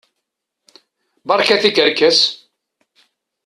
[1.27, 2.19] Berka tikerkas!